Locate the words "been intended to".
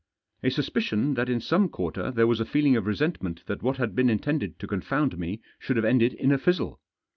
3.93-4.65